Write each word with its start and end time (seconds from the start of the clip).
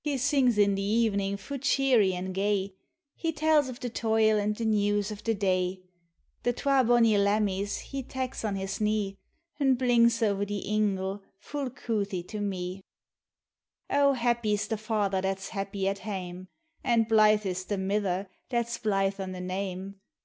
He 0.00 0.18
sings 0.18 0.58
i' 0.58 0.64
tlie 0.66 1.04
e'cning 1.06 1.36
fu' 1.38 1.56
cheery 1.56 2.12
au' 2.16 2.28
gay, 2.30 2.74
lie 3.22 3.30
tells 3.30 3.68
o' 3.68 3.72
the 3.74 3.88
toil 3.88 4.36
and 4.36 4.56
the 4.56 4.64
news 4.64 5.12
o' 5.12 5.14
the 5.14 5.32
day; 5.32 5.80
The 6.42 6.52
twa 6.52 6.82
bonnie 6.82 7.12
laniuiies 7.16 7.78
he 7.82 8.02
tak's 8.02 8.44
on 8.44 8.56
his 8.56 8.78
kuw, 8.78 9.14
An' 9.60 9.74
blinks 9.74 10.24
o'er 10.24 10.44
the 10.44 10.58
ingle 10.68 11.22
fu' 11.38 11.70
couthie 11.70 12.24
to 12.26 12.40
me. 12.40 12.82
O 13.88 14.14
happy 14.14 14.54
\s 14.54 14.66
the 14.66 14.76
father 14.76 15.20
that 15.20 15.38
's 15.38 15.50
happy 15.50 15.86
at 15.86 15.98
haine, 16.00 16.48
An' 16.82 17.04
blythe 17.04 17.46
is 17.46 17.64
the 17.66 17.76
niither 17.76 18.26
that 18.48 18.68
's 18.68 18.78
blythe 18.78 19.20
o' 19.20 19.26
the 19.30 19.40
name. 19.40 20.00